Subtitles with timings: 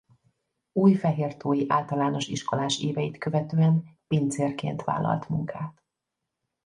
[0.71, 5.81] Újfehértói általános iskolás éveit követően pincérként vállalt munkát.